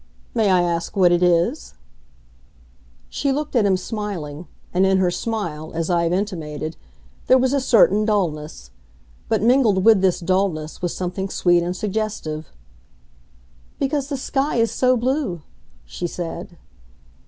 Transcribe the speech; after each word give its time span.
"May 0.33 0.49
I 0.49 0.63
ask 0.63 0.97
what 0.97 1.11
it 1.11 1.21
is?" 1.21 1.75
She 3.07 3.31
looked 3.31 3.55
at 3.55 3.67
him 3.67 3.77
smiling; 3.77 4.47
and 4.73 4.83
in 4.83 4.97
her 4.97 5.11
smile, 5.11 5.71
as 5.75 5.91
I 5.91 6.05
have 6.05 6.11
intimated, 6.11 6.75
there 7.27 7.37
was 7.37 7.53
a 7.53 7.61
certain 7.61 8.03
dullness. 8.05 8.71
But 9.29 9.43
mingled 9.43 9.85
with 9.85 10.01
this 10.01 10.19
dullness 10.19 10.81
was 10.81 10.95
something 10.97 11.29
sweet 11.29 11.61
and 11.61 11.75
suggestive. 11.77 12.47
"Because 13.77 14.07
the 14.09 14.17
sky 14.17 14.55
is 14.55 14.71
so 14.71 14.97
blue!" 14.97 15.43
she 15.85 16.07
said. 16.07 16.57